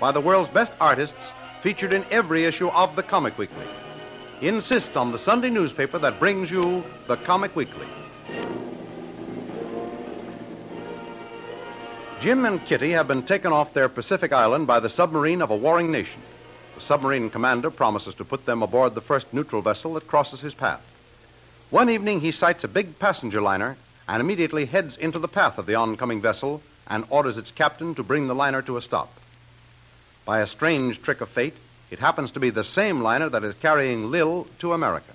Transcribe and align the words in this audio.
by 0.00 0.10
the 0.10 0.20
world's 0.20 0.50
best 0.50 0.72
artists 0.80 1.32
featured 1.62 1.94
in 1.94 2.04
every 2.10 2.44
issue 2.44 2.68
of 2.68 2.94
the 2.96 3.02
Comic 3.02 3.38
Weekly. 3.38 3.66
Insist 4.40 4.96
on 4.96 5.12
the 5.12 5.18
Sunday 5.18 5.50
newspaper 5.50 5.98
that 5.98 6.18
brings 6.18 6.50
you 6.50 6.84
the 7.06 7.16
Comic 7.16 7.56
Weekly. 7.56 7.86
Jim 12.20 12.44
and 12.44 12.64
Kitty 12.64 12.90
have 12.90 13.06
been 13.06 13.22
taken 13.22 13.52
off 13.52 13.74
their 13.74 13.88
Pacific 13.88 14.32
island 14.32 14.66
by 14.66 14.80
the 14.80 14.88
submarine 14.88 15.42
of 15.42 15.50
a 15.50 15.56
warring 15.56 15.90
nation. 15.90 16.20
The 16.74 16.80
submarine 16.80 17.30
commander 17.30 17.70
promises 17.70 18.14
to 18.16 18.24
put 18.24 18.46
them 18.46 18.62
aboard 18.62 18.94
the 18.94 19.00
first 19.00 19.32
neutral 19.32 19.62
vessel 19.62 19.94
that 19.94 20.08
crosses 20.08 20.40
his 20.40 20.54
path. 20.54 20.80
One 21.70 21.90
evening, 21.90 22.20
he 22.20 22.32
sights 22.32 22.64
a 22.64 22.68
big 22.68 22.98
passenger 22.98 23.40
liner 23.40 23.76
and 24.08 24.20
immediately 24.20 24.66
heads 24.66 24.96
into 24.96 25.18
the 25.18 25.28
path 25.28 25.58
of 25.58 25.66
the 25.66 25.74
oncoming 25.74 26.20
vessel 26.20 26.62
and 26.86 27.04
orders 27.10 27.38
its 27.38 27.50
captain 27.50 27.94
to 27.94 28.02
bring 28.02 28.26
the 28.26 28.34
liner 28.34 28.62
to 28.62 28.76
a 28.76 28.82
stop. 28.82 29.10
By 30.24 30.40
a 30.40 30.46
strange 30.46 31.02
trick 31.02 31.20
of 31.20 31.28
fate, 31.28 31.54
it 31.90 31.98
happens 31.98 32.30
to 32.32 32.40
be 32.40 32.50
the 32.50 32.64
same 32.64 33.02
liner 33.02 33.28
that 33.28 33.44
is 33.44 33.54
carrying 33.60 34.10
Lil 34.10 34.46
to 34.60 34.72
America. 34.72 35.12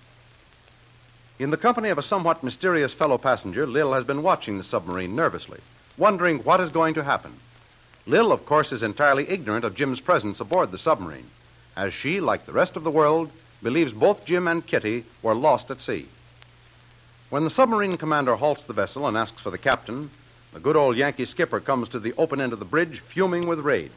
In 1.39 1.49
the 1.49 1.57
company 1.57 1.89
of 1.89 1.97
a 1.97 2.03
somewhat 2.03 2.43
mysterious 2.43 2.93
fellow 2.93 3.17
passenger, 3.17 3.65
Lil 3.65 3.93
has 3.93 4.03
been 4.03 4.21
watching 4.21 4.57
the 4.57 4.63
submarine 4.63 5.15
nervously, 5.15 5.59
wondering 5.97 6.39
what 6.39 6.59
is 6.59 6.69
going 6.69 6.93
to 6.93 7.03
happen. 7.03 7.33
Lil, 8.05 8.31
of 8.31 8.45
course, 8.45 8.71
is 8.71 8.83
entirely 8.83 9.29
ignorant 9.29 9.65
of 9.65 9.73
Jim's 9.73 9.99
presence 9.99 10.39
aboard 10.39 10.71
the 10.71 10.77
submarine, 10.77 11.29
as 11.75 11.93
she, 11.93 12.19
like 12.19 12.45
the 12.45 12.51
rest 12.51 12.75
of 12.75 12.83
the 12.83 12.91
world, 12.91 13.31
believes 13.63 13.93
both 13.93 14.25
Jim 14.25 14.47
and 14.47 14.65
Kitty 14.65 15.05
were 15.21 15.33
lost 15.33 15.71
at 15.71 15.81
sea. 15.81 16.07
When 17.29 17.43
the 17.43 17.49
submarine 17.49 17.97
commander 17.97 18.35
halts 18.35 18.63
the 18.63 18.73
vessel 18.73 19.07
and 19.07 19.17
asks 19.17 19.41
for 19.41 19.49
the 19.49 19.57
captain, 19.57 20.09
the 20.53 20.59
good 20.59 20.75
old 20.75 20.97
Yankee 20.97 21.25
skipper 21.25 21.59
comes 21.59 21.89
to 21.89 21.99
the 21.99 22.13
open 22.17 22.41
end 22.41 22.53
of 22.53 22.59
the 22.59 22.65
bridge, 22.65 22.99
fuming 22.99 23.47
with 23.47 23.59
rage. 23.59 23.91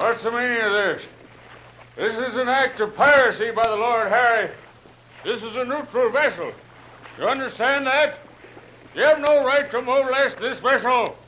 What's 0.00 0.22
the 0.22 0.30
meaning 0.30 0.62
of 0.62 0.72
this? 0.72 1.02
This 1.94 2.14
is 2.14 2.36
an 2.36 2.48
act 2.48 2.80
of 2.80 2.96
piracy 2.96 3.50
by 3.50 3.64
the 3.64 3.76
Lord 3.76 4.08
Harry. 4.08 4.48
This 5.24 5.42
is 5.42 5.58
a 5.58 5.64
neutral 5.66 6.08
vessel. 6.08 6.54
You 7.18 7.24
understand 7.26 7.86
that? 7.86 8.20
You 8.94 9.02
have 9.02 9.20
no 9.20 9.44
right 9.44 9.70
to 9.70 9.82
molest 9.82 10.38
this 10.38 10.58
vessel. 10.58 11.18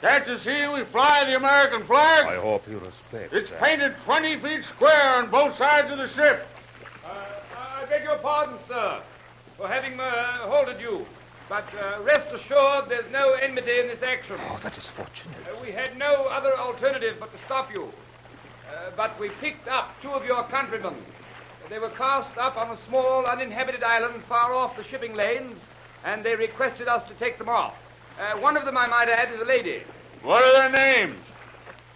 Can't 0.00 0.26
you 0.26 0.38
see 0.38 0.66
we 0.68 0.84
fly 0.84 1.26
the 1.26 1.36
American 1.36 1.84
flag? 1.84 2.24
I 2.24 2.40
hope 2.40 2.66
you 2.66 2.78
respect. 2.78 3.34
It's 3.34 3.50
that. 3.50 3.60
painted 3.60 3.94
20 4.04 4.38
feet 4.38 4.64
square 4.64 5.16
on 5.16 5.28
both 5.30 5.58
sides 5.58 5.92
of 5.92 5.98
the 5.98 6.08
ship. 6.08 6.46
Uh, 7.04 7.10
I 7.82 7.84
beg 7.90 8.04
your 8.04 8.16
pardon, 8.16 8.58
sir, 8.60 9.02
for 9.58 9.68
having 9.68 10.00
uh, 10.00 10.38
holded 10.48 10.80
you. 10.80 11.04
But 11.48 11.64
uh, 11.74 12.02
rest 12.02 12.26
assured, 12.32 12.88
there's 12.88 13.10
no 13.10 13.32
enmity 13.32 13.78
in 13.80 13.86
this 13.86 14.02
action. 14.02 14.36
Oh, 14.50 14.60
that 14.62 14.76
is 14.76 14.86
fortunate. 14.88 15.34
Uh, 15.50 15.56
we 15.62 15.72
had 15.72 15.96
no 15.96 16.24
other 16.26 16.54
alternative 16.58 17.16
but 17.18 17.32
to 17.32 17.38
stop 17.38 17.72
you. 17.72 17.84
Uh, 18.70 18.90
but 18.96 19.18
we 19.18 19.30
picked 19.40 19.66
up 19.66 19.94
two 20.02 20.10
of 20.10 20.26
your 20.26 20.42
countrymen. 20.44 20.94
They 21.70 21.78
were 21.78 21.88
cast 21.90 22.36
up 22.38 22.56
on 22.56 22.70
a 22.70 22.76
small, 22.76 23.24
uninhabited 23.26 23.82
island 23.82 24.22
far 24.24 24.52
off 24.54 24.76
the 24.76 24.82
shipping 24.84 25.14
lanes, 25.14 25.58
and 26.04 26.22
they 26.24 26.34
requested 26.36 26.86
us 26.88 27.04
to 27.04 27.14
take 27.14 27.38
them 27.38 27.48
off. 27.48 27.74
Uh, 28.18 28.38
one 28.38 28.56
of 28.56 28.64
them, 28.64 28.76
I 28.76 28.86
might 28.88 29.08
add, 29.08 29.32
is 29.32 29.40
a 29.40 29.44
lady. 29.44 29.82
What 30.22 30.42
are 30.42 30.68
their 30.68 30.70
names? 30.70 31.18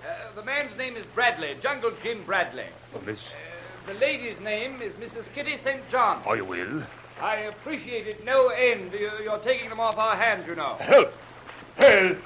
Uh, 0.06 0.34
the 0.34 0.42
man's 0.44 0.76
name 0.78 0.96
is 0.96 1.04
Bradley, 1.06 1.56
Jungle 1.60 1.92
Jim 2.02 2.22
Bradley. 2.24 2.66
Oh, 2.94 3.00
Miss, 3.04 3.18
Uh, 3.18 3.92
the 3.92 3.98
lady's 3.98 4.38
name 4.40 4.80
is 4.80 4.94
Mrs. 4.94 5.32
Kitty 5.34 5.56
St. 5.56 5.86
John. 5.90 6.22
I 6.26 6.40
will. 6.40 6.82
I 7.20 7.36
appreciate 7.36 8.06
it 8.06 8.24
no 8.24 8.48
end. 8.48 8.92
You- 8.92 9.10
You're 9.22 9.38
taking 9.38 9.68
them 9.68 9.80
off 9.80 9.98
our 9.98 10.16
hands, 10.16 10.46
you 10.46 10.54
know. 10.54 10.74
Help! 10.80 11.12
Help! 11.76 12.18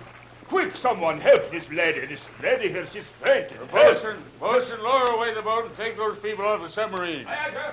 Quick, 0.48 0.76
someone 0.76 1.20
help 1.20 1.50
this 1.50 1.68
lady. 1.70 2.06
This 2.06 2.24
lady 2.40 2.68
here, 2.68 2.86
she's 2.92 3.02
fainting. 3.24 3.56
Help. 3.56 3.70
Bosun, 3.72 4.16
Bosun, 4.40 4.80
lower 4.82 5.04
away 5.06 5.34
the 5.34 5.42
boat 5.42 5.66
and 5.66 5.76
take 5.76 5.96
those 5.96 6.18
people 6.20 6.44
off 6.44 6.62
the 6.62 6.68
submarine. 6.68 7.26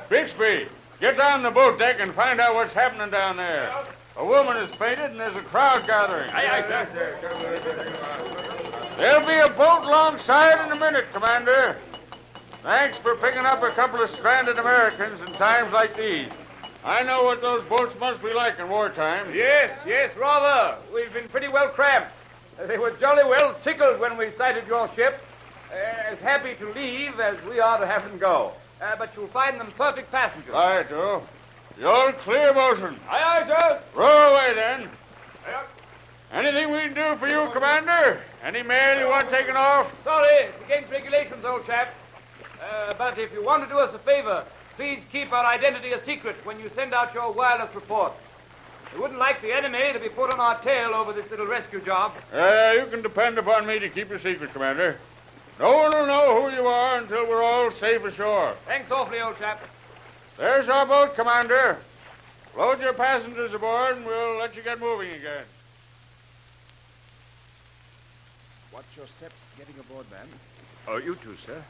Bixby, 0.10 0.68
get 1.00 1.16
down 1.18 1.44
the 1.44 1.52
boat 1.52 1.78
deck 1.78 1.98
and 2.00 2.12
find 2.14 2.40
out 2.42 2.56
what's 2.56 2.74
happening 2.74 3.12
down 3.12 3.38
there. 3.38 3.72
A 4.18 4.26
woman 4.26 4.58
has 4.58 4.68
fainted 4.76 5.12
and 5.12 5.20
there's 5.20 5.38
a 5.38 5.42
crowd 5.42 5.86
gathering. 5.86 6.30
Aye, 6.32 6.48
aye, 6.48 6.62
sir. 6.68 7.18
There'll 8.98 9.26
be 9.26 9.34
a 9.40 9.48
boat 9.56 9.84
alongside 9.86 10.66
in 10.66 10.72
a 10.72 10.76
minute, 10.76 11.06
Commander. 11.14 11.78
Thanks 12.64 12.98
for 12.98 13.16
picking 13.18 13.46
up 13.46 13.62
a 13.62 13.72
couple 13.72 14.02
of 14.02 14.10
stranded 14.10 14.58
Americans 14.58 15.20
in 15.22 15.28
times 15.34 15.74
like 15.74 15.96
these. 15.98 16.30
I 16.86 17.02
know 17.02 17.24
what 17.24 17.42
those 17.42 17.64
boats 17.64 17.98
must 17.98 18.22
be 18.22 18.34
like 18.34 18.60
in 18.60 18.68
wartime. 18.68 19.34
Yes, 19.34 19.72
yes, 19.86 20.16
rather. 20.18 20.78
We've 20.94 21.14
been 21.14 21.30
pretty 21.30 21.48
well 21.48 21.70
cramped. 21.70 22.10
They 22.68 22.78
were 22.78 22.92
jolly 22.92 23.24
well 23.24 23.56
tickled 23.64 24.00
when 24.00 24.18
we 24.18 24.30
sighted 24.32 24.68
your 24.68 24.94
ship. 24.94 25.22
Uh, 25.72 25.76
as 26.12 26.20
happy 26.20 26.56
to 26.56 26.70
leave 26.74 27.20
as 27.20 27.42
we 27.46 27.60
are 27.60 27.80
to 27.80 27.88
have 27.88 28.04
them 28.04 28.20
go. 28.20 28.52
Uh, 28.82 28.96
but 28.98 29.12
you'll 29.16 29.28
find 29.28 29.60
them 29.60 29.72
perfect 29.78 30.12
passengers. 30.12 30.54
Right, 30.54 30.88
Joe. 30.88 31.24
You're 31.80 32.12
clear, 32.12 32.54
Bosun. 32.54 33.00
Aye, 33.10 33.44
aye, 33.44 33.48
sir. 33.48 33.82
Row 33.96 34.34
away 34.34 34.54
then. 34.54 34.82
Yep. 35.48 35.70
Anything 36.34 36.72
we 36.72 36.80
can 36.80 36.94
do 36.94 37.16
for 37.16 37.28
you, 37.28 37.50
Commander? 37.54 38.20
Any 38.44 38.62
mail 38.62 39.00
you 39.00 39.08
want 39.08 39.30
taken 39.30 39.56
off? 39.56 39.92
Sorry, 40.04 40.28
it's 40.48 40.62
against 40.62 40.92
regulations, 40.92 41.46
old 41.46 41.66
chap. 41.66 41.94
Uh, 42.62 42.94
but 42.98 43.18
if 43.18 43.32
you 43.34 43.44
want 43.44 43.64
to 43.64 43.70
do 43.70 43.80
us 43.80 43.94
a 43.94 44.00
favor, 44.00 44.44
please 44.76 45.02
keep 45.12 45.32
our 45.32 45.46
identity 45.46 45.92
a 45.92 46.00
secret 46.00 46.36
when 46.46 46.60
you 46.60 46.70
send 46.70 46.94
out 46.94 47.14
your 47.14 47.32
wireless 47.32 47.74
reports. 47.76 48.22
We 48.94 49.00
wouldn't 49.00 49.20
like 49.20 49.42
the 49.42 49.56
enemy 49.56 49.92
to 49.94 50.00
be 50.00 50.10
put 50.10 50.32
on 50.32 50.40
our 50.40 50.60
tail 50.60 50.94
over 50.94 51.14
this 51.14 51.30
little 51.32 51.48
rescue 51.48 51.82
job. 51.82 52.14
Uh, 52.32 52.74
you 52.78 52.86
can 52.86 53.02
depend 53.02 53.38
upon 53.38 53.66
me 53.66 53.80
to 53.80 53.90
keep 53.90 54.10
your 54.10 54.20
secret, 54.20 54.54
Commander. 54.54 54.98
No 55.60 55.78
one 55.78 55.92
will 55.92 56.06
know 56.06 56.42
who 56.42 56.56
you 56.56 56.68
are 56.68 56.98
until 56.98 57.28
we're 57.28 57.44
all 57.44 57.72
safe 57.72 58.04
ashore. 58.04 58.56
Thanks 58.66 58.92
awfully, 58.92 59.22
old 59.22 59.38
chap. 59.38 59.64
There's 60.38 60.70
our 60.70 60.86
boat, 60.86 61.16
Commander. 61.16 61.78
Load 62.56 62.82
your 62.82 62.94
passengers 62.94 63.54
aboard 63.54 63.98
and 63.98 64.06
we'll 64.06 64.38
let 64.38 64.56
you 64.56 64.62
get 64.64 64.80
moving 64.80 65.10
again. 65.10 65.44
Watch 68.72 68.86
your 68.96 69.08
step 69.18 69.32
getting 69.58 69.76
aboard, 69.80 70.10
man. 70.12 70.28
Oh, 70.88 70.98
you 70.98 71.16
too, 71.16 71.36
sir. 71.46 71.64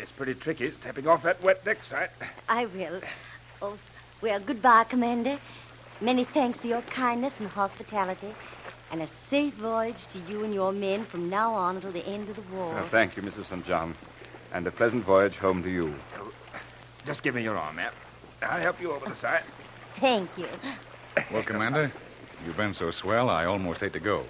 It's 0.00 0.10
pretty 0.12 0.34
tricky 0.34 0.70
stepping 0.72 1.06
off 1.06 1.22
that 1.24 1.42
wet 1.42 1.62
deck 1.64 1.84
side. 1.84 2.08
I 2.48 2.66
will. 2.66 3.00
Oh, 3.60 3.76
well, 4.22 4.40
goodbye, 4.40 4.84
Commander. 4.84 5.38
Many 6.00 6.24
thanks 6.24 6.58
for 6.58 6.68
your 6.68 6.80
kindness 6.82 7.34
and 7.38 7.48
hospitality. 7.48 8.34
And 8.90 9.02
a 9.02 9.08
safe 9.28 9.54
voyage 9.54 10.06
to 10.12 10.18
you 10.30 10.42
and 10.42 10.54
your 10.54 10.72
men 10.72 11.04
from 11.04 11.28
now 11.28 11.52
on 11.52 11.76
until 11.76 11.92
the 11.92 12.04
end 12.06 12.30
of 12.30 12.36
the 12.36 12.56
war. 12.56 12.76
Uh, 12.78 12.88
thank 12.88 13.16
you, 13.16 13.22
Mrs. 13.22 13.44
St. 13.44 13.64
John. 13.66 13.94
And 14.52 14.66
a 14.66 14.70
pleasant 14.70 15.04
voyage 15.04 15.36
home 15.36 15.62
to 15.62 15.70
you. 15.70 15.94
Just 17.04 17.22
give 17.22 17.34
me 17.34 17.42
your 17.42 17.56
arm, 17.56 17.76
ma'am. 17.76 17.92
I'll 18.42 18.60
help 18.60 18.80
you 18.80 18.92
over 18.92 19.06
the 19.06 19.14
side. 19.14 19.44
Thank 20.00 20.30
you. 20.38 20.48
Well, 21.30 21.42
Commander, 21.42 21.92
you've 22.46 22.56
been 22.56 22.72
so 22.72 22.90
swell, 22.90 23.28
I 23.28 23.44
almost 23.44 23.80
hate 23.80 23.92
to 23.92 24.00
go. 24.00 24.24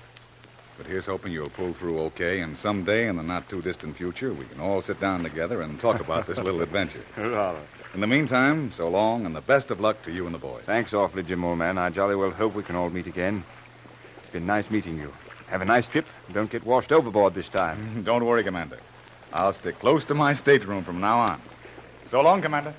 But 0.80 0.86
here's 0.86 1.04
hoping 1.04 1.30
you'll 1.30 1.50
pull 1.50 1.74
through 1.74 2.00
okay, 2.04 2.40
and 2.40 2.56
someday 2.56 3.06
in 3.06 3.16
the 3.16 3.22
not 3.22 3.46
too 3.50 3.60
distant 3.60 3.98
future, 3.98 4.32
we 4.32 4.46
can 4.46 4.60
all 4.60 4.80
sit 4.80 4.98
down 4.98 5.22
together 5.22 5.60
and 5.60 5.78
talk 5.78 6.00
about 6.00 6.26
this 6.26 6.38
little 6.38 6.62
adventure. 6.62 7.04
In 7.92 8.00
the 8.00 8.06
meantime, 8.06 8.72
so 8.72 8.88
long, 8.88 9.26
and 9.26 9.36
the 9.36 9.42
best 9.42 9.70
of 9.70 9.80
luck 9.80 10.02
to 10.04 10.10
you 10.10 10.24
and 10.24 10.34
the 10.34 10.38
boys. 10.38 10.62
Thanks 10.64 10.94
awfully, 10.94 11.22
Jim, 11.22 11.44
old 11.44 11.58
man. 11.58 11.76
I 11.76 11.90
jolly 11.90 12.16
well 12.16 12.30
hope 12.30 12.54
we 12.54 12.62
can 12.62 12.76
all 12.76 12.88
meet 12.88 13.06
again. 13.06 13.44
It's 14.20 14.30
been 14.30 14.46
nice 14.46 14.70
meeting 14.70 14.96
you. 14.96 15.12
Have 15.48 15.60
a 15.60 15.66
nice 15.66 15.86
trip. 15.86 16.06
Don't 16.32 16.50
get 16.50 16.64
washed 16.64 16.92
overboard 16.92 17.34
this 17.34 17.48
time. 17.48 18.02
Don't 18.04 18.24
worry, 18.24 18.42
Commander. 18.42 18.78
I'll 19.34 19.52
stick 19.52 19.78
close 19.80 20.06
to 20.06 20.14
my 20.14 20.32
stateroom 20.32 20.82
from 20.82 20.98
now 20.98 21.18
on. 21.18 21.42
So 22.06 22.22
long, 22.22 22.40
Commander. 22.40 22.72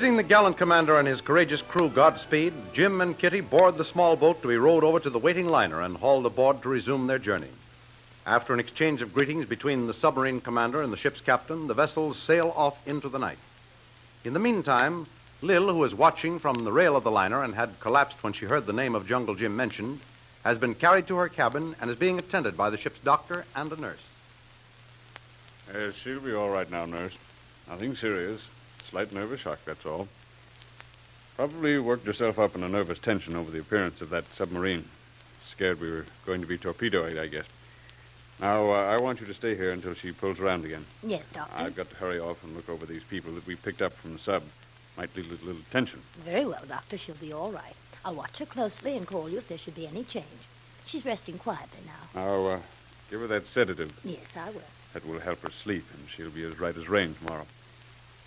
Bidding 0.00 0.16
the 0.16 0.22
gallant 0.22 0.56
commander 0.56 0.98
and 0.98 1.06
his 1.06 1.20
courageous 1.20 1.60
crew 1.60 1.90
Godspeed, 1.90 2.54
Jim 2.72 3.02
and 3.02 3.18
Kitty 3.18 3.42
board 3.42 3.76
the 3.76 3.84
small 3.84 4.16
boat 4.16 4.40
to 4.40 4.48
be 4.48 4.56
rowed 4.56 4.82
over 4.82 4.98
to 4.98 5.10
the 5.10 5.18
waiting 5.18 5.46
liner 5.46 5.82
and 5.82 5.94
hauled 5.94 6.24
aboard 6.24 6.62
to 6.62 6.70
resume 6.70 7.06
their 7.06 7.18
journey. 7.18 7.50
After 8.24 8.54
an 8.54 8.60
exchange 8.60 9.02
of 9.02 9.12
greetings 9.12 9.44
between 9.44 9.86
the 9.86 9.92
submarine 9.92 10.40
commander 10.40 10.80
and 10.80 10.90
the 10.90 10.96
ship's 10.96 11.20
captain, 11.20 11.66
the 11.66 11.74
vessels 11.74 12.18
sail 12.18 12.54
off 12.56 12.78
into 12.88 13.10
the 13.10 13.18
night. 13.18 13.36
In 14.24 14.32
the 14.32 14.38
meantime, 14.38 15.06
Lil, 15.42 15.68
who 15.68 15.76
was 15.80 15.94
watching 15.94 16.38
from 16.38 16.64
the 16.64 16.72
rail 16.72 16.96
of 16.96 17.04
the 17.04 17.10
liner 17.10 17.44
and 17.44 17.54
had 17.54 17.78
collapsed 17.80 18.22
when 18.22 18.32
she 18.32 18.46
heard 18.46 18.64
the 18.64 18.72
name 18.72 18.94
of 18.94 19.06
Jungle 19.06 19.34
Jim 19.34 19.54
mentioned, 19.54 20.00
has 20.44 20.56
been 20.56 20.74
carried 20.74 21.08
to 21.08 21.16
her 21.16 21.28
cabin 21.28 21.76
and 21.78 21.90
is 21.90 21.98
being 21.98 22.18
attended 22.18 22.56
by 22.56 22.70
the 22.70 22.78
ship's 22.78 23.00
doctor 23.00 23.44
and 23.54 23.70
a 23.70 23.76
nurse. 23.78 24.00
Yes, 25.74 25.92
she'll 25.92 26.20
be 26.20 26.32
all 26.32 26.48
right 26.48 26.70
now, 26.70 26.86
nurse. 26.86 27.12
Nothing 27.68 27.94
serious. 27.96 28.40
Slight 28.90 29.12
nervous 29.12 29.40
shock, 29.40 29.60
that's 29.64 29.86
all. 29.86 30.08
Probably 31.36 31.78
worked 31.78 32.06
herself 32.06 32.38
up 32.38 32.56
in 32.56 32.64
a 32.64 32.68
nervous 32.68 32.98
tension 32.98 33.36
over 33.36 33.50
the 33.50 33.60
appearance 33.60 34.00
of 34.00 34.10
that 34.10 34.32
submarine. 34.34 34.84
Scared 35.48 35.80
we 35.80 35.90
were 35.90 36.06
going 36.26 36.40
to 36.40 36.46
be 36.46 36.58
torpedoed, 36.58 37.16
I 37.16 37.28
guess. 37.28 37.46
Now, 38.40 38.70
uh, 38.70 38.86
I 38.86 38.98
want 38.98 39.20
you 39.20 39.26
to 39.26 39.34
stay 39.34 39.54
here 39.54 39.70
until 39.70 39.94
she 39.94 40.10
pulls 40.12 40.40
around 40.40 40.64
again. 40.64 40.84
Yes, 41.04 41.24
Doctor. 41.32 41.54
I've 41.56 41.76
got 41.76 41.88
to 41.90 41.96
hurry 41.96 42.18
off 42.18 42.42
and 42.42 42.56
look 42.56 42.68
over 42.68 42.84
these 42.84 43.04
people 43.04 43.32
that 43.34 43.46
we 43.46 43.54
picked 43.54 43.80
up 43.80 43.92
from 43.92 44.14
the 44.14 44.18
sub. 44.18 44.42
Might 44.96 45.14
lead 45.14 45.26
a 45.26 45.44
little 45.44 45.62
tension. 45.70 46.02
Very 46.24 46.44
well, 46.44 46.62
Doctor. 46.66 46.98
She'll 46.98 47.14
be 47.14 47.32
all 47.32 47.52
right. 47.52 47.74
I'll 48.04 48.14
watch 48.14 48.38
her 48.38 48.46
closely 48.46 48.96
and 48.96 49.06
call 49.06 49.28
you 49.28 49.38
if 49.38 49.48
there 49.48 49.58
should 49.58 49.76
be 49.76 49.86
any 49.86 50.04
change. 50.04 50.26
She's 50.86 51.04
resting 51.04 51.38
quietly 51.38 51.80
now. 51.86 52.20
Now, 52.20 52.46
uh, 52.46 52.60
give 53.10 53.20
her 53.20 53.26
that 53.28 53.46
sedative. 53.46 53.92
Yes, 54.04 54.26
I 54.34 54.50
will. 54.50 54.62
That 54.94 55.06
will 55.06 55.20
help 55.20 55.42
her 55.42 55.52
sleep, 55.52 55.84
and 55.96 56.08
she'll 56.08 56.30
be 56.30 56.44
as 56.44 56.58
right 56.58 56.76
as 56.76 56.88
rain 56.88 57.14
tomorrow. 57.14 57.46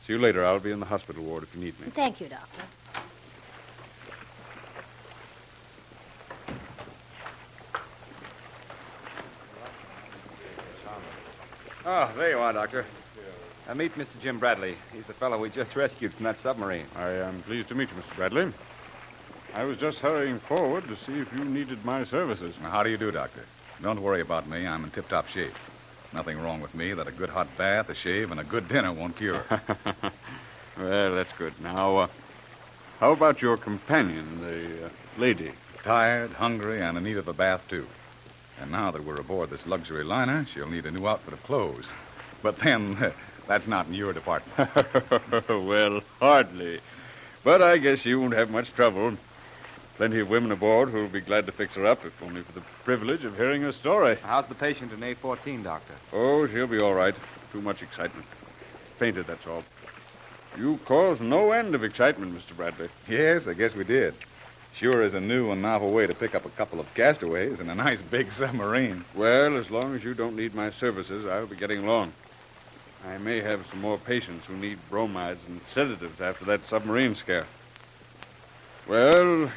See 0.05 0.13
you 0.13 0.19
later. 0.19 0.45
I'll 0.45 0.59
be 0.59 0.71
in 0.71 0.81
the 0.81 0.85
hospital 0.85 1.23
ward 1.23 1.44
if 1.44 1.55
you 1.55 1.61
need 1.61 1.79
me. 1.79 1.88
Thank 1.91 2.19
you, 2.19 2.27
Doctor. 2.27 2.63
Oh, 11.85 12.11
there 12.17 12.29
you 12.31 12.39
are, 12.39 12.53
Doctor. 12.53 12.85
Uh, 13.67 13.75
meet 13.75 13.94
Mr. 13.95 14.07
Jim 14.21 14.39
Bradley. 14.39 14.75
He's 14.94 15.05
the 15.05 15.13
fellow 15.13 15.38
we 15.38 15.50
just 15.50 15.75
rescued 15.75 16.13
from 16.13 16.25
that 16.25 16.38
submarine. 16.38 16.85
I 16.95 17.09
am 17.09 17.41
pleased 17.44 17.69
to 17.69 17.75
meet 17.75 17.89
you, 17.89 18.01
Mr. 18.01 18.15
Bradley. 18.15 18.53
I 19.53 19.63
was 19.63 19.77
just 19.77 20.00
hurrying 20.00 20.39
forward 20.39 20.85
to 20.88 20.97
see 20.97 21.19
if 21.19 21.31
you 21.38 21.45
needed 21.45 21.83
my 21.85 22.03
services. 22.03 22.55
Now, 22.61 22.71
how 22.71 22.83
do 22.83 22.89
you 22.89 22.97
do, 22.97 23.11
Doctor? 23.11 23.45
Don't 23.81 24.01
worry 24.01 24.21
about 24.21 24.47
me. 24.50 24.65
I'm 24.65 24.83
in 24.83 24.91
tip 24.91 25.07
top 25.07 25.27
shape. 25.27 25.53
Nothing 26.13 26.39
wrong 26.39 26.62
with 26.62 26.75
me 26.75 26.94
that 26.94 27.07
a 27.07 27.12
good 27.12 27.30
hot 27.30 27.48
bath, 27.57 27.89
a 27.89 27.95
shave, 27.95 28.30
and 28.30 28.39
a 28.39 28.44
good 28.44 28.68
dinner 28.68 28.94
won't 28.94 29.18
cure. 29.18 29.44
well, 30.77 31.15
that's 31.15 31.33
good. 31.33 31.54
Now, 31.60 31.98
uh, 31.98 32.07
how 33.00 33.13
about 33.13 33.42
your 33.42 33.57
companion, 33.57 34.39
the 34.42 34.86
uh, 34.86 34.89
lady? 35.18 35.51
Tired, 35.83 36.31
hungry, 36.31 36.81
and 36.81 36.98
in 36.98 37.04
need 37.04 37.18
of 37.18 37.27
a 37.27 37.33
bath, 37.33 37.68
too. 37.68 37.88
And 38.62 38.71
now 38.71 38.92
that 38.92 39.04
we're 39.04 39.19
aboard 39.19 39.50
this 39.50 39.65
luxury 39.65 40.04
liner, 40.04 40.45
she'll 40.54 40.69
need 40.69 40.86
a 40.86 40.92
new 40.92 41.07
outfit 41.07 41.33
of 41.33 41.44
clothes. 41.44 41.92
But 42.44 42.57
then, 42.57 43.12
that's 43.48 43.68
not 43.68 43.88
in 43.88 43.95
your 43.95 44.13
department. 44.13 44.69
well, 45.50 46.01
hardly. 46.19 46.80
But 47.44 47.63
I 47.63 47.77
guess 47.77 48.06
you 48.06 48.21
won't 48.21 48.33
have 48.33 48.51
much 48.51 48.71
trouble. 48.74 49.18
Plenty 49.97 50.19
of 50.19 50.29
women 50.29 50.51
aboard 50.51 50.89
who'll 50.89 51.07
be 51.07 51.21
glad 51.21 51.45
to 51.45 51.51
fix 51.51 51.75
her 51.75 51.85
up, 51.85 52.03
if 52.03 52.21
only 52.23 52.41
for 52.41 52.51
the 52.53 52.65
privilege 52.83 53.23
of 53.25 53.37
hearing 53.37 53.61
her 53.61 53.71
story. 53.71 54.17
How's 54.23 54.47
the 54.47 54.55
patient 54.55 54.91
in 54.91 54.99
A14, 54.99 55.63
Doctor? 55.63 55.93
Oh, 56.11 56.47
she'll 56.47 56.65
be 56.67 56.79
all 56.79 56.95
right. 56.95 57.13
Too 57.51 57.61
much 57.61 57.83
excitement. 57.83 58.25
Fainted, 58.97 59.27
that's 59.27 59.45
all. 59.45 59.63
You 60.57 60.79
caused 60.85 61.21
no 61.21 61.51
end 61.51 61.75
of 61.75 61.83
excitement, 61.83 62.35
Mr. 62.35 62.55
Bradley. 62.55 62.89
yes, 63.07 63.47
I 63.47 63.53
guess 63.53 63.75
we 63.75 63.83
did. 63.83 64.15
Sure 64.75 65.03
is 65.03 65.13
a 65.13 65.19
new 65.19 65.51
and 65.51 65.61
novel 65.61 65.91
way 65.91 66.07
to 66.07 66.15
pick 66.15 66.33
up 66.33 66.45
a 66.45 66.49
couple 66.49 66.79
of 66.79 66.91
castaways 66.95 67.59
in 67.59 67.69
a 67.69 67.75
nice 67.75 68.01
big 68.01 68.31
submarine. 68.31 69.05
Well, 69.15 69.55
as 69.57 69.69
long 69.69 69.95
as 69.95 70.03
you 70.03 70.15
don't 70.15 70.35
need 70.35 70.55
my 70.55 70.71
services, 70.71 71.27
I'll 71.27 71.45
be 71.45 71.55
getting 71.55 71.83
along. 71.83 72.11
I 73.07 73.17
may 73.19 73.41
have 73.41 73.63
some 73.69 73.81
more 73.81 73.99
patients 73.99 74.45
who 74.47 74.55
need 74.55 74.79
bromides 74.89 75.41
and 75.47 75.61
sedatives 75.73 76.19
after 76.19 76.45
that 76.45 76.65
submarine 76.65 77.13
scare. 77.15 77.45
Well, 78.87 79.51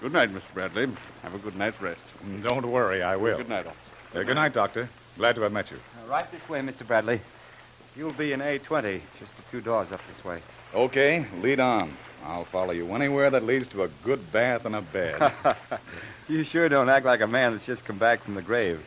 good 0.00 0.12
night, 0.12 0.30
Mr. 0.30 0.42
Bradley. 0.54 0.88
Have 1.22 1.34
a 1.34 1.38
good 1.38 1.56
night's 1.56 1.80
rest. 1.80 2.00
Don't 2.42 2.66
worry, 2.66 3.02
I 3.02 3.16
will. 3.16 3.36
Good 3.36 3.48
night, 3.48 3.66
officer. 3.66 4.18
Uh, 4.18 4.22
good 4.22 4.34
night, 4.34 4.52
Doctor. 4.52 4.88
Glad 5.16 5.34
to 5.36 5.42
have 5.42 5.52
met 5.52 5.70
you. 5.70 5.76
Uh, 5.76 6.08
right 6.08 6.30
this 6.32 6.48
way, 6.48 6.60
Mr. 6.60 6.86
Bradley. 6.86 7.20
You'll 7.96 8.12
be 8.12 8.32
in 8.32 8.40
A20, 8.40 9.00
just 9.18 9.38
a 9.38 9.42
few 9.50 9.60
doors 9.60 9.92
up 9.92 10.00
this 10.08 10.24
way. 10.24 10.40
Okay, 10.74 11.26
lead 11.42 11.60
on. 11.60 11.92
I'll 12.24 12.44
follow 12.44 12.72
you 12.72 12.86
anywhere 12.94 13.30
that 13.30 13.44
leads 13.44 13.68
to 13.68 13.82
a 13.82 13.88
good 14.04 14.30
bath 14.32 14.64
and 14.64 14.76
a 14.76 14.82
bed. 14.82 15.32
you 16.28 16.44
sure 16.44 16.68
don't 16.68 16.88
act 16.88 17.04
like 17.04 17.20
a 17.20 17.26
man 17.26 17.52
that's 17.52 17.66
just 17.66 17.84
come 17.84 17.98
back 17.98 18.22
from 18.22 18.34
the 18.34 18.42
grave. 18.42 18.80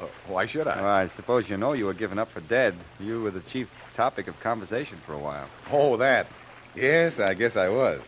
Uh, 0.00 0.06
why 0.26 0.46
should 0.46 0.66
I? 0.66 0.80
Well, 0.80 0.90
I 0.90 1.08
suppose 1.08 1.48
you 1.48 1.56
know 1.56 1.72
you 1.72 1.86
were 1.86 1.94
given 1.94 2.18
up 2.18 2.30
for 2.30 2.40
dead. 2.40 2.74
You 3.00 3.22
were 3.22 3.30
the 3.30 3.40
chief 3.40 3.68
topic 3.94 4.28
of 4.28 4.38
conversation 4.40 4.98
for 5.04 5.12
a 5.12 5.18
while. 5.18 5.48
Oh, 5.70 5.96
that. 5.96 6.26
Yes, 6.74 7.18
I 7.18 7.34
guess 7.34 7.56
I 7.56 7.68
was. 7.68 8.00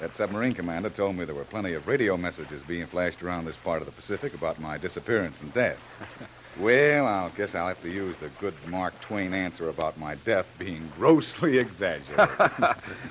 That 0.00 0.16
submarine 0.16 0.54
commander 0.54 0.88
told 0.88 1.16
me 1.16 1.26
there 1.26 1.34
were 1.34 1.44
plenty 1.44 1.74
of 1.74 1.86
radio 1.86 2.16
messages 2.16 2.62
being 2.62 2.86
flashed 2.86 3.22
around 3.22 3.44
this 3.44 3.56
part 3.56 3.82
of 3.82 3.86
the 3.86 3.92
Pacific 3.92 4.32
about 4.32 4.58
my 4.58 4.78
disappearance 4.78 5.38
and 5.42 5.52
death. 5.52 5.78
well, 6.58 7.06
I 7.06 7.28
guess 7.36 7.54
I'll 7.54 7.68
have 7.68 7.82
to 7.82 7.92
use 7.92 8.16
the 8.16 8.30
good 8.40 8.54
Mark 8.66 8.98
Twain 9.02 9.34
answer 9.34 9.68
about 9.68 9.98
my 9.98 10.14
death 10.14 10.46
being 10.58 10.90
grossly 10.96 11.58
exaggerated. 11.58 12.38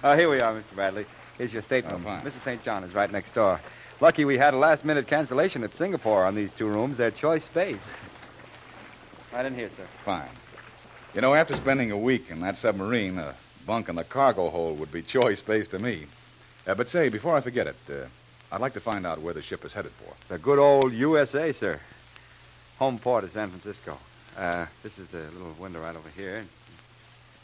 oh, 0.03 0.15
here 0.17 0.31
we 0.31 0.41
are, 0.41 0.55
Mr. 0.55 0.73
Bradley. 0.73 1.05
Here's 1.37 1.53
your 1.53 1.61
statement. 1.61 2.03
Oh. 2.07 2.09
Mrs. 2.27 2.43
St. 2.43 2.63
John 2.63 2.83
is 2.83 2.95
right 2.95 3.11
next 3.11 3.35
door. 3.35 3.61
Lucky 4.01 4.25
we 4.25 4.39
had 4.39 4.55
a 4.55 4.57
last 4.57 4.83
minute 4.83 5.05
cancellation 5.05 5.63
at 5.63 5.75
Singapore 5.75 6.25
on 6.25 6.33
these 6.33 6.51
two 6.51 6.67
rooms. 6.67 6.97
They're 6.97 7.11
choice 7.11 7.43
space. 7.43 7.87
Right 9.31 9.45
in 9.45 9.53
here, 9.53 9.69
sir. 9.69 9.85
Fine. 10.03 10.29
You 11.13 11.21
know, 11.21 11.35
after 11.35 11.55
spending 11.55 11.91
a 11.91 11.97
week 11.97 12.31
in 12.31 12.39
that 12.39 12.57
submarine, 12.57 13.19
a 13.19 13.35
bunk 13.67 13.89
in 13.89 13.95
the 13.95 14.03
cargo 14.03 14.49
hold 14.49 14.79
would 14.79 14.91
be 14.91 15.03
choice 15.03 15.37
space 15.37 15.67
to 15.67 15.77
me. 15.77 16.07
Uh, 16.69 16.75
but 16.75 16.87
say, 16.87 17.09
before 17.09 17.35
I 17.35 17.41
forget 17.41 17.65
it, 17.65 17.75
uh, 17.89 18.05
I'd 18.51 18.61
like 18.61 18.75
to 18.75 18.79
find 18.79 19.03
out 19.03 19.19
where 19.19 19.33
the 19.33 19.41
ship 19.41 19.65
is 19.65 19.73
headed 19.73 19.91
for. 19.93 20.13
The 20.31 20.37
good 20.37 20.59
old 20.59 20.93
USA, 20.93 21.51
sir. 21.51 21.79
Home 22.77 22.99
port 22.99 23.23
is 23.23 23.31
San 23.31 23.49
Francisco. 23.49 23.97
Uh, 24.37 24.67
this 24.83 24.99
is 24.99 25.07
the 25.07 25.17
little 25.17 25.55
window 25.57 25.81
right 25.81 25.95
over 25.95 26.09
here. 26.15 26.45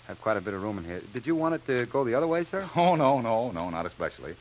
Have 0.07 0.21
quite 0.21 0.37
a 0.37 0.41
bit 0.41 0.53
of 0.53 0.61
room 0.61 0.77
in 0.77 0.83
here. 0.83 1.01
Did 1.11 1.25
you 1.25 1.35
want 1.35 1.55
it 1.55 1.65
to 1.65 1.87
go 1.87 2.03
the 2.03 2.13
other 2.13 2.27
way, 2.27 2.43
sir? 2.43 2.69
Oh, 2.75 2.95
no, 2.95 3.19
no, 3.19 3.49
no, 3.49 3.71
not 3.71 3.87
especially. 3.87 4.35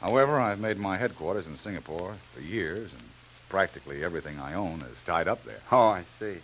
However, 0.00 0.40
I've 0.40 0.60
made 0.60 0.78
my 0.78 0.96
headquarters 0.96 1.46
in 1.46 1.58
Singapore 1.58 2.16
for 2.32 2.40
years, 2.40 2.90
and 2.90 3.02
practically 3.50 4.02
everything 4.02 4.40
I 4.40 4.54
own 4.54 4.80
is 4.80 4.96
tied 5.04 5.28
up 5.28 5.44
there. 5.44 5.60
Oh, 5.70 5.88
I 5.88 6.04
see. 6.18 6.38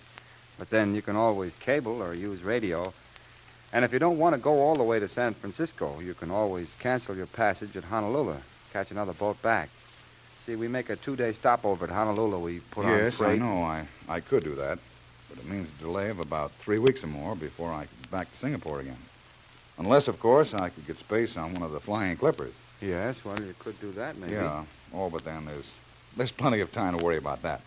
But 0.59 0.69
then 0.69 0.95
you 0.95 1.01
can 1.01 1.17
always 1.17 1.55
cable 1.57 2.03
or 2.03 2.13
use 2.13 2.43
radio. 2.43 2.93
And 3.73 3.85
if 3.85 3.93
you 3.93 3.99
don't 3.99 4.19
want 4.19 4.35
to 4.35 4.41
go 4.41 4.61
all 4.61 4.75
the 4.75 4.83
way 4.83 4.99
to 4.99 5.09
San 5.09 5.35
Francisco, 5.35 6.01
you 6.01 6.15
can 6.15 6.31
always 6.31 6.75
cancel 6.81 7.17
your 7.17 7.27
passage 7.27 7.77
at 7.77 7.85
Honolulu, 7.85 8.37
catch 8.73 8.91
another 8.91 9.13
boat 9.13 9.41
back. 9.43 9.69
See, 10.45 10.57
we 10.57 10.67
make 10.67 10.91
a 10.91 10.97
two-day 10.97 11.33
stopover 11.33 11.85
at 11.85 11.91
Honolulu. 11.91 12.39
We 12.39 12.61
put 12.71 12.87
on 12.87 12.99
yes, 12.99 13.21
I 13.21 13.37
know. 13.37 13.63
I, 13.63 13.87
I 14.09 14.21
could 14.21 14.43
do 14.43 14.55
that. 14.57 14.79
But 15.29 15.39
it 15.39 15.45
means 15.49 15.69
a 15.79 15.83
delay 15.83 16.11
of 16.11 16.19
about 16.19 16.51
three 16.53 16.79
weeks 16.79 17.05
or 17.05 17.07
more 17.07 17.37
before 17.37 17.73
I 17.73 17.85
could 17.85 18.03
be 18.03 18.09
back 18.09 18.33
to 18.33 18.39
Singapore 18.39 18.81
again. 18.81 18.97
Unless, 19.79 20.09
of 20.09 20.19
course, 20.19 20.53
I 20.55 20.71
could 20.71 20.87
get 20.87 20.99
space 20.99 21.37
on 21.37 21.55
one 21.55 21.63
of 21.63 21.71
the 21.71 21.79
flying 21.79 22.17
clippers. 22.17 22.53
Yes, 22.81 23.25
well, 23.25 23.41
you 23.41 23.55
could 23.61 23.81
do 23.81 23.93
that, 23.93 24.17
maybe. 24.17 24.33
Yeah. 24.33 24.65
Oh, 24.93 25.09
but 25.09 25.25
then 25.25 25.45
there's 25.45 25.71
there's 26.17 26.33
plenty 26.33 26.61
of 26.61 26.73
time 26.73 26.99
to 26.99 27.05
worry 27.05 27.19
about 27.19 27.43
that. 27.43 27.61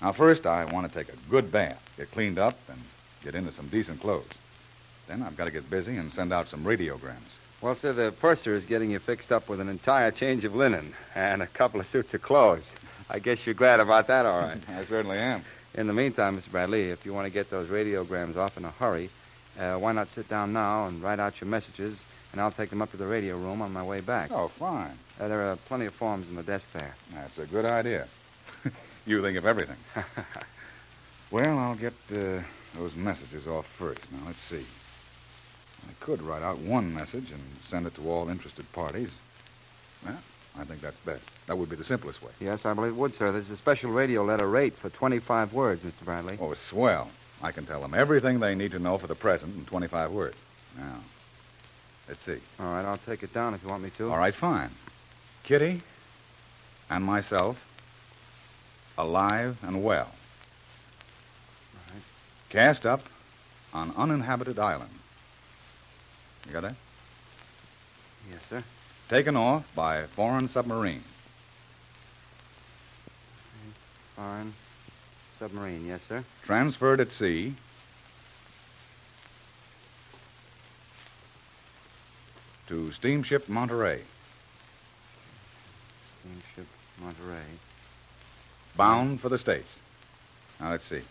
Now, 0.00 0.12
first, 0.12 0.46
I 0.46 0.64
want 0.66 0.90
to 0.90 0.96
take 0.96 1.12
a 1.12 1.16
good 1.28 1.50
bath, 1.50 1.82
get 1.96 2.12
cleaned 2.12 2.38
up, 2.38 2.56
and 2.68 2.78
get 3.24 3.34
into 3.34 3.50
some 3.50 3.66
decent 3.68 4.00
clothes. 4.00 4.28
Then 5.08 5.22
I've 5.22 5.36
got 5.36 5.46
to 5.46 5.52
get 5.52 5.68
busy 5.70 5.96
and 5.96 6.12
send 6.12 6.32
out 6.32 6.48
some 6.48 6.64
radiograms. 6.64 7.38
Well, 7.60 7.74
sir, 7.74 7.92
the 7.92 8.12
purser 8.12 8.54
is 8.54 8.64
getting 8.64 8.90
you 8.90 8.98
fixed 8.98 9.32
up 9.32 9.48
with 9.48 9.58
an 9.58 9.68
entire 9.68 10.10
change 10.10 10.44
of 10.44 10.54
linen 10.54 10.92
and 11.14 11.42
a 11.42 11.46
couple 11.46 11.80
of 11.80 11.86
suits 11.86 12.14
of 12.14 12.22
clothes. 12.22 12.70
I 13.10 13.18
guess 13.18 13.44
you're 13.46 13.54
glad 13.54 13.80
about 13.80 14.06
that, 14.08 14.26
all 14.26 14.38
right. 14.38 14.58
I 14.68 14.84
certainly 14.84 15.18
am. 15.18 15.42
In 15.74 15.86
the 15.86 15.92
meantime, 15.92 16.38
Mr. 16.38 16.50
Bradley, 16.50 16.90
if 16.90 17.04
you 17.06 17.14
want 17.14 17.26
to 17.26 17.32
get 17.32 17.50
those 17.50 17.68
radiograms 17.68 18.36
off 18.36 18.56
in 18.56 18.64
a 18.64 18.70
hurry, 18.70 19.10
uh, 19.58 19.76
why 19.76 19.92
not 19.92 20.08
sit 20.10 20.28
down 20.28 20.52
now 20.52 20.86
and 20.86 21.02
write 21.02 21.18
out 21.18 21.40
your 21.40 21.48
messages, 21.48 22.04
and 22.32 22.40
I'll 22.40 22.52
take 22.52 22.70
them 22.70 22.82
up 22.82 22.90
to 22.90 22.96
the 22.96 23.06
radio 23.06 23.36
room 23.36 23.62
on 23.62 23.72
my 23.72 23.82
way 23.82 24.00
back. 24.00 24.30
Oh, 24.30 24.48
fine. 24.48 24.96
Uh, 25.18 25.28
there 25.28 25.42
are 25.42 25.56
plenty 25.56 25.86
of 25.86 25.94
forms 25.94 26.28
in 26.28 26.36
the 26.36 26.42
desk 26.42 26.68
there. 26.72 26.94
That's 27.14 27.38
a 27.38 27.46
good 27.46 27.64
idea. 27.64 28.06
you 29.06 29.22
think 29.22 29.38
of 29.38 29.46
everything. 29.46 29.76
well, 31.30 31.58
I'll 31.58 31.74
get 31.74 31.94
uh, 32.12 32.40
those 32.76 32.94
messages 32.94 33.46
off 33.46 33.66
first. 33.78 34.00
Now, 34.12 34.18
let's 34.26 34.40
see. 34.42 34.64
I 35.86 36.04
could 36.04 36.22
write 36.22 36.42
out 36.42 36.58
one 36.58 36.94
message 36.94 37.30
and 37.30 37.40
send 37.68 37.86
it 37.86 37.94
to 37.96 38.10
all 38.10 38.28
interested 38.28 38.70
parties. 38.72 39.10
Well, 40.04 40.18
I 40.58 40.64
think 40.64 40.80
that's 40.80 40.98
best. 40.98 41.22
That 41.46 41.56
would 41.56 41.68
be 41.68 41.76
the 41.76 41.84
simplest 41.84 42.22
way. 42.22 42.32
Yes, 42.40 42.66
I 42.66 42.74
believe 42.74 42.92
it 42.92 42.96
would, 42.96 43.14
sir. 43.14 43.30
There's 43.30 43.50
a 43.50 43.56
special 43.56 43.90
radio 43.90 44.24
letter 44.24 44.48
rate 44.48 44.76
for 44.76 44.90
25 44.90 45.52
words, 45.52 45.82
Mr. 45.82 46.04
Bradley. 46.04 46.38
Oh, 46.40 46.54
swell. 46.54 47.10
I 47.42 47.52
can 47.52 47.66
tell 47.66 47.80
them 47.80 47.94
everything 47.94 48.40
they 48.40 48.54
need 48.54 48.72
to 48.72 48.78
know 48.78 48.98
for 48.98 49.06
the 49.06 49.14
present 49.14 49.56
in 49.56 49.64
25 49.64 50.10
words. 50.10 50.36
Now, 50.76 50.96
let's 52.08 52.24
see. 52.24 52.38
All 52.58 52.66
right, 52.66 52.84
I'll 52.84 52.98
take 52.98 53.22
it 53.22 53.32
down 53.32 53.54
if 53.54 53.62
you 53.62 53.68
want 53.68 53.82
me 53.82 53.90
to. 53.90 54.10
All 54.10 54.18
right, 54.18 54.34
fine. 54.34 54.70
Kitty 55.44 55.82
and 56.90 57.04
myself, 57.04 57.56
alive 58.96 59.56
and 59.62 59.84
well. 59.84 60.10
All 61.74 61.94
right. 61.94 62.02
Cast 62.48 62.84
up 62.86 63.02
on 63.72 63.92
uninhabited 63.96 64.58
island. 64.58 64.90
You 66.48 66.54
got 66.54 66.62
that? 66.62 66.74
Yes, 68.30 68.40
sir. 68.48 68.64
Taken 69.10 69.36
off 69.36 69.64
by 69.74 70.04
foreign 70.16 70.48
submarine. 70.48 71.02
Foreign 74.16 74.54
submarine, 75.38 75.86
yes, 75.86 76.02
sir. 76.08 76.24
Transferred 76.44 77.00
at 77.00 77.12
sea. 77.12 77.54
To 82.68 82.92
steamship 82.92 83.48
Monterey. 83.48 84.00
Steamship 86.20 86.66
Monterey. 87.02 87.44
Bound 88.76 89.20
for 89.20 89.28
the 89.28 89.38
States. 89.38 89.68
Now, 90.60 90.70
let's 90.70 90.86
see. 90.86 91.02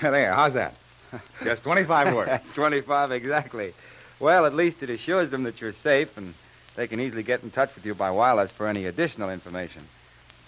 There, 0.00 0.32
how's 0.32 0.54
that? 0.54 0.74
Just 1.44 1.62
25 1.64 2.14
words. 2.14 2.28
That's 2.30 2.52
25 2.52 3.12
exactly. 3.12 3.74
Well, 4.18 4.46
at 4.46 4.54
least 4.54 4.82
it 4.82 4.90
assures 4.90 5.30
them 5.30 5.44
that 5.44 5.60
you're 5.60 5.72
safe 5.72 6.16
and 6.16 6.34
they 6.76 6.86
can 6.86 7.00
easily 7.00 7.22
get 7.22 7.42
in 7.42 7.50
touch 7.50 7.74
with 7.74 7.84
you 7.84 7.94
by 7.94 8.10
wireless 8.10 8.52
for 8.52 8.66
any 8.66 8.86
additional 8.86 9.30
information. 9.30 9.82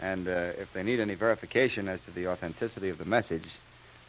And 0.00 0.28
uh, 0.28 0.52
if 0.59 0.73
they 0.73 0.83
need 0.83 1.00
any 1.00 1.14
verification 1.14 1.88
as 1.88 2.00
to 2.02 2.11
the 2.11 2.28
authenticity 2.28 2.88
of 2.88 2.99
the 2.99 3.04
message, 3.04 3.49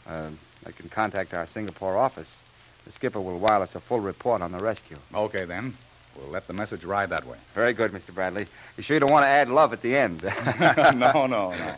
uh, 0.07 0.29
they 0.63 0.71
can 0.71 0.89
contact 0.89 1.33
our 1.33 1.47
Singapore 1.47 1.97
office. 1.97 2.39
The 2.85 2.91
skipper 2.91 3.21
will 3.21 3.39
wireless 3.39 3.75
a 3.75 3.79
full 3.79 3.99
report 3.99 4.41
on 4.41 4.51
the 4.51 4.59
rescue. 4.59 4.97
Okay, 5.13 5.45
then. 5.45 5.75
We'll 6.15 6.29
let 6.29 6.45
the 6.47 6.53
message 6.53 6.83
ride 6.83 7.09
that 7.09 7.25
way. 7.25 7.37
Very 7.55 7.73
good, 7.73 7.91
Mr. 7.91 8.13
Bradley. 8.13 8.45
You 8.77 8.83
sure 8.83 8.95
you 8.95 8.99
don't 8.99 9.11
want 9.11 9.23
to 9.23 9.27
add 9.27 9.49
love 9.49 9.73
at 9.73 9.81
the 9.81 9.95
end? 9.95 10.23
no, 10.95 11.25
no, 11.25 11.25
no. 11.25 11.75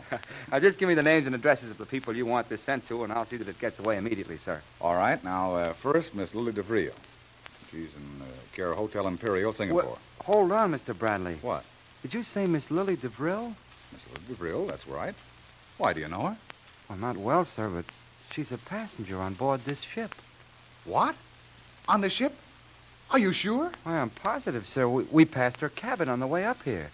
Now, 0.50 0.58
just 0.58 0.78
give 0.78 0.88
me 0.88 0.94
the 0.94 1.02
names 1.02 1.26
and 1.26 1.34
addresses 1.34 1.70
of 1.70 1.78
the 1.78 1.86
people 1.86 2.14
you 2.14 2.26
want 2.26 2.48
this 2.48 2.60
sent 2.62 2.86
to, 2.88 3.04
and 3.04 3.12
I'll 3.12 3.24
see 3.24 3.38
that 3.38 3.48
it 3.48 3.58
gets 3.58 3.78
away 3.78 3.96
immediately, 3.96 4.36
sir. 4.36 4.60
All 4.80 4.94
right. 4.94 5.22
Now, 5.24 5.54
uh, 5.54 5.72
first, 5.72 6.14
Miss 6.14 6.34
Lily 6.34 6.52
DeVrille. 6.52 6.92
She's 7.70 7.88
in 7.94 8.22
uh, 8.22 8.26
care 8.54 8.70
of 8.70 8.76
Hotel 8.76 9.06
Imperial, 9.06 9.52
Singapore. 9.52 9.98
Hold 10.24 10.52
on, 10.52 10.72
Mr. 10.72 10.96
Bradley. 10.96 11.38
What? 11.40 11.64
Did 12.02 12.14
you 12.14 12.22
say 12.22 12.46
Miss 12.46 12.70
Lily 12.70 12.96
DeVrille? 12.96 13.54
Miss 13.92 14.02
Lily 14.12 14.26
DeVrille, 14.28 14.66
that's 14.66 14.86
right. 14.86 15.14
Why, 15.78 15.92
do 15.92 16.00
you 16.00 16.08
know 16.08 16.22
her? 16.22 16.36
Well, 16.88 16.98
not 16.98 17.16
well, 17.16 17.44
sir, 17.44 17.68
but 17.68 17.84
she's 18.32 18.52
a 18.52 18.58
passenger 18.58 19.20
on 19.20 19.34
board 19.34 19.64
this 19.64 19.80
ship. 19.80 20.14
What? 20.84 21.14
On 21.88 22.00
the 22.00 22.10
ship? 22.10 22.34
Are 23.08 23.20
you 23.20 23.32
sure? 23.32 23.70
Why, 23.84 23.98
I'm 23.98 24.10
positive, 24.10 24.66
sir. 24.66 24.88
We, 24.88 25.04
we 25.04 25.24
passed 25.24 25.60
her 25.60 25.68
cabin 25.68 26.08
on 26.08 26.18
the 26.18 26.26
way 26.26 26.44
up 26.44 26.62
here. 26.64 26.90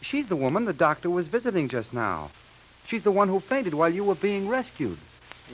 She's 0.00 0.26
the 0.26 0.36
woman 0.36 0.64
the 0.64 0.72
doctor 0.72 1.10
was 1.10 1.28
visiting 1.28 1.68
just 1.68 1.92
now. 1.92 2.30
She's 2.86 3.02
the 3.02 3.10
one 3.10 3.28
who 3.28 3.40
fainted 3.40 3.74
while 3.74 3.92
you 3.92 4.02
were 4.02 4.14
being 4.14 4.48
rescued. 4.48 4.96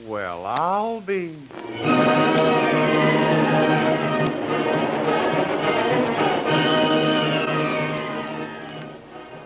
Well, 0.05 0.45
I'll 0.45 1.01
be. 1.01 1.35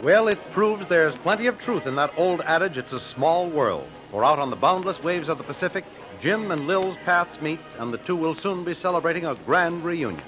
Well, 0.03 0.27
it 0.27 0.39
proves 0.51 0.85
there's 0.87 1.15
plenty 1.15 1.47
of 1.47 1.59
truth 1.59 1.87
in 1.87 1.95
that 1.95 2.13
old 2.17 2.41
adage, 2.41 2.77
it's 2.77 2.93
a 2.93 2.99
small 2.99 3.49
world. 3.49 3.87
For 4.11 4.23
out 4.23 4.39
on 4.39 4.51
the 4.51 4.55
boundless 4.55 5.01
waves 5.01 5.27
of 5.27 5.37
the 5.39 5.43
Pacific, 5.43 5.85
Jim 6.19 6.51
and 6.51 6.67
Lil's 6.67 6.97
paths 6.97 7.41
meet, 7.41 7.59
and 7.79 7.91
the 7.91 7.97
two 7.97 8.15
will 8.15 8.35
soon 8.35 8.63
be 8.63 8.73
celebrating 8.73 9.25
a 9.25 9.35
grand 9.45 9.83
reunion. 9.83 10.21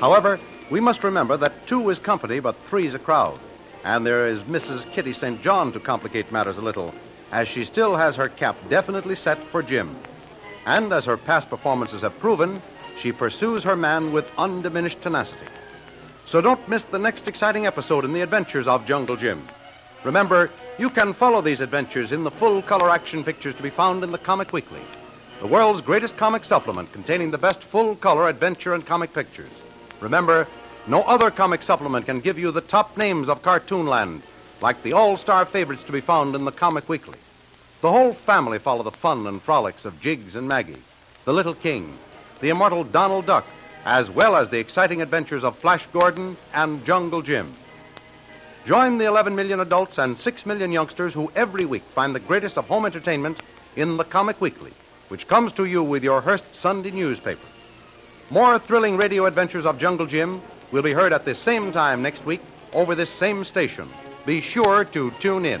However, 0.00 0.38
we 0.70 0.80
must 0.80 1.04
remember 1.04 1.36
that 1.36 1.66
two 1.66 1.88
is 1.90 1.98
company, 1.98 2.40
but 2.40 2.56
three's 2.68 2.94
a 2.94 2.98
crowd. 2.98 3.38
And 3.84 4.04
there 4.04 4.28
is 4.28 4.40
Mrs. 4.40 4.90
Kitty 4.92 5.12
St. 5.12 5.42
John 5.42 5.72
to 5.72 5.80
complicate 5.80 6.32
matters 6.32 6.56
a 6.56 6.62
little, 6.62 6.94
as 7.32 7.48
she 7.48 7.64
still 7.64 7.96
has 7.96 8.16
her 8.16 8.28
cap 8.28 8.56
definitely 8.68 9.14
set 9.14 9.38
for 9.48 9.62
Jim. 9.62 9.94
And 10.66 10.92
as 10.92 11.04
her 11.04 11.16
past 11.16 11.50
performances 11.50 12.00
have 12.00 12.18
proven, 12.18 12.62
she 12.98 13.12
pursues 13.12 13.62
her 13.64 13.76
man 13.76 14.12
with 14.12 14.30
undiminished 14.38 15.02
tenacity. 15.02 15.46
So 16.26 16.40
don't 16.40 16.68
miss 16.68 16.84
the 16.84 16.98
next 16.98 17.28
exciting 17.28 17.66
episode 17.66 18.04
in 18.04 18.14
the 18.14 18.22
adventures 18.22 18.66
of 18.66 18.86
Jungle 18.86 19.16
Jim. 19.16 19.46
Remember, 20.04 20.50
you 20.78 20.88
can 20.88 21.12
follow 21.12 21.40
these 21.40 21.60
adventures 21.60 22.12
in 22.12 22.24
the 22.24 22.30
full 22.30 22.62
color 22.62 22.90
action 22.90 23.22
pictures 23.22 23.54
to 23.56 23.62
be 23.62 23.70
found 23.70 24.02
in 24.02 24.12
the 24.12 24.18
Comic 24.18 24.52
Weekly, 24.52 24.80
the 25.40 25.46
world's 25.46 25.80
greatest 25.82 26.16
comic 26.16 26.44
supplement 26.44 26.92
containing 26.92 27.30
the 27.30 27.38
best 27.38 27.62
full 27.62 27.96
color 27.96 28.28
adventure 28.28 28.74
and 28.74 28.86
comic 28.86 29.12
pictures. 29.12 29.50
Remember, 30.00 30.46
no 30.86 31.02
other 31.02 31.30
comic 31.30 31.62
supplement 31.62 32.06
can 32.06 32.20
give 32.20 32.38
you 32.38 32.50
the 32.50 32.60
top 32.60 32.96
names 32.96 33.28
of 33.28 33.42
Cartoonland, 33.42 34.22
like 34.60 34.82
the 34.82 34.92
all 34.92 35.16
star 35.16 35.44
favorites 35.44 35.82
to 35.84 35.92
be 35.92 36.00
found 36.00 36.34
in 36.34 36.44
the 36.44 36.52
Comic 36.52 36.88
Weekly. 36.88 37.18
The 37.80 37.90
whole 37.90 38.14
family 38.14 38.58
follow 38.58 38.82
the 38.82 38.90
fun 38.90 39.26
and 39.26 39.42
frolics 39.42 39.84
of 39.84 40.00
Jiggs 40.00 40.36
and 40.36 40.48
Maggie, 40.48 40.82
the 41.24 41.32
Little 41.32 41.54
King, 41.54 41.96
the 42.40 42.50
immortal 42.50 42.84
Donald 42.84 43.26
Duck, 43.26 43.46
as 43.84 44.10
well 44.10 44.36
as 44.36 44.50
the 44.50 44.58
exciting 44.58 45.02
adventures 45.02 45.44
of 45.44 45.58
Flash 45.58 45.86
Gordon 45.92 46.36
and 46.52 46.84
Jungle 46.84 47.22
Jim. 47.22 47.52
Join 48.64 48.96
the 48.96 49.04
11 49.04 49.34
million 49.34 49.60
adults 49.60 49.98
and 49.98 50.18
6 50.18 50.46
million 50.46 50.72
youngsters 50.72 51.12
who 51.12 51.30
every 51.36 51.66
week 51.66 51.82
find 51.94 52.14
the 52.14 52.20
greatest 52.20 52.56
of 52.56 52.66
home 52.66 52.86
entertainment 52.86 53.42
in 53.76 53.98
the 53.98 54.04
Comic 54.04 54.40
Weekly, 54.40 54.72
which 55.08 55.28
comes 55.28 55.52
to 55.52 55.66
you 55.66 55.82
with 55.82 56.02
your 56.02 56.22
Hearst 56.22 56.44
Sunday 56.54 56.90
newspaper. 56.90 57.46
More 58.30 58.58
thrilling 58.58 58.96
radio 58.96 59.26
adventures 59.26 59.66
of 59.66 59.78
Jungle 59.78 60.06
Jim 60.06 60.40
will 60.72 60.82
be 60.82 60.92
heard 60.92 61.12
at 61.12 61.26
this 61.26 61.38
same 61.38 61.72
time 61.72 62.00
next 62.00 62.24
week 62.24 62.40
over 62.72 62.94
this 62.94 63.10
same 63.10 63.44
station. 63.44 63.88
Be 64.24 64.40
sure 64.40 64.84
to 64.86 65.10
tune 65.20 65.44
in. 65.44 65.60